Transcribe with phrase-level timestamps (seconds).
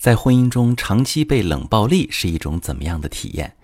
[0.00, 3.54] 在婚姻中长期被冷暴力是一种怎么样的体验？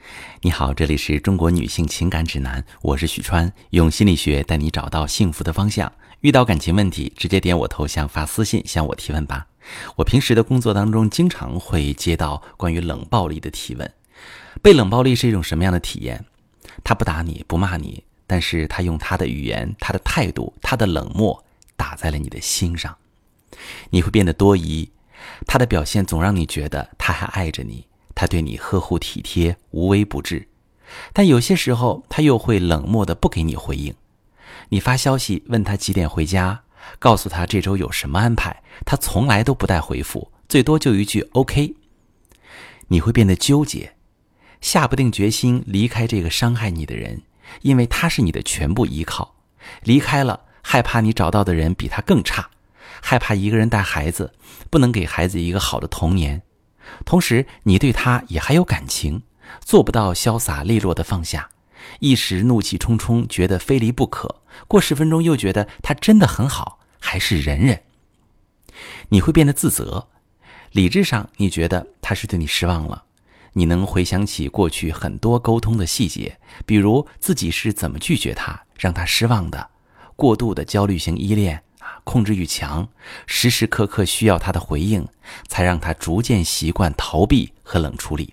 [0.43, 5.91] 你好，这里是中国女性情感指南，我是许川，用心理学带你找到幸福的方向。
[6.21, 9.47] 遇到感情问题，直接点我头像发私信向我提问吧。
[9.97, 13.91] 我平时的工作当中经常会接到关于冷暴力的提问。
[14.61, 16.23] 被冷暴力是一种什么样的体验？
[16.85, 21.43] 他不打你不骂你，但是他用他的语言、他的态度、他的冷漠
[21.77, 22.95] 打在了你的心上，
[23.89, 24.91] 你会变得多疑。
[25.47, 30.49] 他的表现总让你觉得他还爱着你，他对你呵护体贴、无微不至，
[31.13, 33.95] 但有些时候他又会冷漠的不给你回应。
[34.69, 36.63] 你发消息问他几点回家，
[36.99, 41.75] 告诉他这周有什么安排，他从来都不带回复，最多就一句 “OK”。
[42.89, 43.97] 你会变得纠结，
[44.61, 47.23] 下不定决心离开这个伤害你的人，
[47.63, 49.35] 因为他是你的全部依靠，
[49.83, 52.49] 离开了害怕你找到的人比他更差。
[53.03, 54.33] 害怕一个人带孩子，
[54.71, 56.43] 不能给孩子一个好的童年，
[57.05, 59.23] 同时你对他也还有感情，
[59.61, 61.51] 做不到潇洒利落的放下，
[62.01, 67.83] 一时怒气冲冲，觉得非离不可，过十分钟又觉得他真的很好，还是忍忍。
[69.11, 70.09] 你会变得自责，
[70.73, 73.05] 理智上你觉得他是对你失望了，
[73.53, 79.71] 你能回想起过去很多沟通的细节，比如自己是怎么拒绝他，让他失望的，
[80.15, 81.63] 过度的焦虑型依恋。
[82.07, 82.89] 控制欲强，
[83.27, 85.09] 时时刻刻需要他的回应，
[85.49, 88.33] 才让他逐渐习惯逃避和冷处理。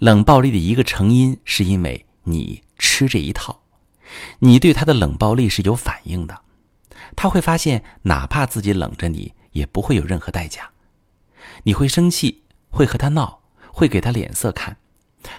[0.00, 3.62] 冷暴力的一个成因是因为你吃这一套，
[4.40, 6.40] 你对他的冷暴力是有反应的，
[7.14, 10.68] 他会发现哪怕自己冷着你，也不会有任何代价。
[11.62, 13.40] 你会生气，会和他闹，
[13.72, 14.76] 会给他脸色看，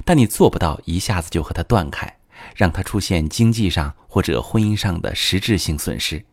[0.06, 2.18] 但你做不到一下子就和他断开，
[2.56, 6.26] 让他出现经济上或者婚姻上的实质性损失。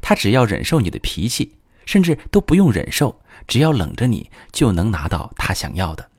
[0.00, 6.10] 他只要忍受你的脾气，甚至都不用忍受，只要冷着你就能拿到他想要的。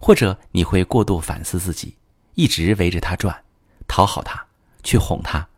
[0.00, 1.96] 或者你会过度反思自己，
[2.34, 3.42] 一直围着他转，
[3.86, 4.46] 讨好他，
[4.82, 5.48] 去哄他，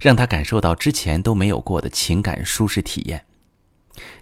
[0.00, 3.24] 让他感受到之前都没有过的情感舒适体验。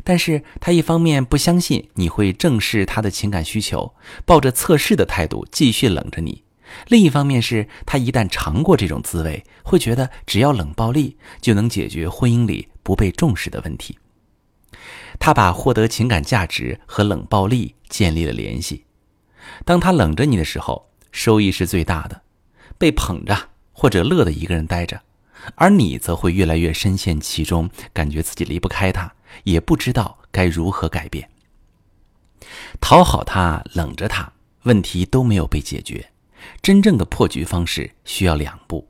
[0.04, 3.94] 但是他一方面不相信你会正视他的情感需求，
[4.26, 6.44] 抱着测试的态度继续冷着你。
[6.88, 13.98] 另一方面是他一旦尝过这种滋味，会觉得只要冷暴力就能解决婚姻里不被重视的问题。
[15.18, 18.84] 他把获得情感价值和冷暴力建立了联系。
[19.64, 22.22] 当他冷着你的时候，收益是最大的，
[22.78, 25.00] 被捧着或者乐的一个人待着，
[25.54, 29.12] 而你则会越来越深陷其中，感觉自己离不开他，
[29.44, 31.28] 也不知道该如何改变。
[32.80, 34.32] 讨好他，冷着他，
[34.62, 36.11] 问题都没有被解决。
[36.60, 38.88] 真正的破局方式需要两步，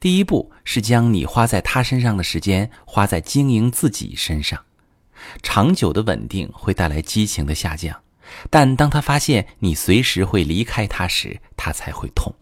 [0.00, 4.64] 第一步是将你花在他身上的时间花在经营自己身上，
[5.42, 8.00] 长久的稳定会带来激情的下降，
[8.50, 12.34] 但当他发现你随时会离开他时，他才会痛。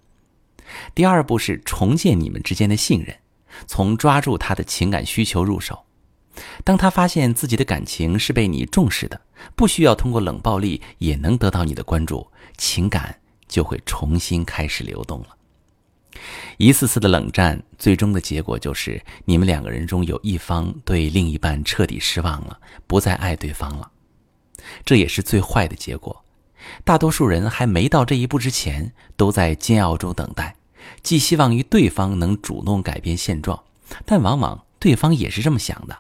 [0.95, 3.17] 第二步是重建你们之间的信任，
[3.67, 5.85] 从抓住他的情感需求入手，
[6.65, 9.21] 当他发现自己的感情是被你重视的，
[9.55, 13.21] 不需要通过冷暴力也能得到你的关注，情感。
[13.49, 15.29] 就会重新开始流动了。
[16.59, 23.91] 一次次的冷战，最终的结果就是你们两个人中有一方对另一半彻底失望了，不再爱对方了。
[24.85, 26.25] 这也是最坏的结果。
[26.85, 30.57] 大多数人还没到这一步之前，都在煎熬中等待，
[31.03, 33.63] 寄希望于对方能主动改变现状，
[34.07, 35.99] 但往往对方也是这么想的。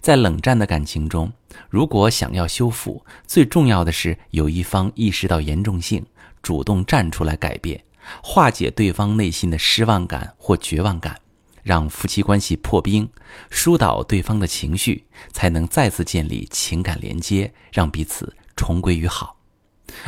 [0.00, 1.32] 在冷战的感情中，
[1.68, 6.04] 如果想要修复，最重要的是有一方意识到严重性。
[6.44, 7.82] 主动站出来改变，
[8.22, 11.18] 化解对方内心的失望感或绝望感，
[11.62, 13.08] 让夫妻关系破冰，
[13.50, 19.38] 疏导对方的情绪，才能再次建立情感连接，让彼此重归于好。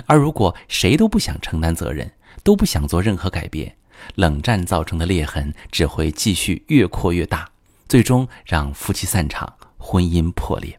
[0.05, 2.13] 而如果谁都不想承担责任，
[2.45, 3.75] 都不想做任何改变，
[4.17, 7.49] 冷战造成的裂痕只会继续越扩越大，
[7.89, 10.79] 最终让夫妻散场，婚姻破裂。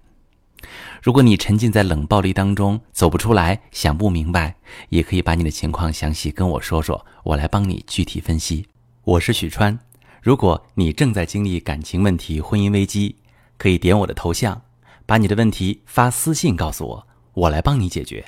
[1.08, 4.58] 如果你沉浸在冷暴力当中走不出来，想不明白，
[4.90, 8.68] 也可以把你的情况详细跟我说说，我来帮你具体分析。
[9.06, 9.80] 我是许川，
[10.22, 13.16] 如果你正在经历感情问题、婚姻危机，
[13.58, 14.62] 可以点我的头像，
[15.06, 18.26] 把你的问题发私信告诉我，我来帮你解决。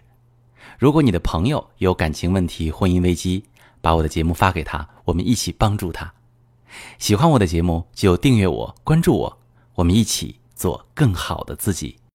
[0.77, 3.43] 如果你的朋友有感情问题、婚姻危机，
[3.81, 6.13] 把我的节目发给他，我们一起帮助他。
[6.97, 9.37] 喜欢我的节目就订阅我、关注我，
[9.75, 11.99] 我们一起做更好的自己。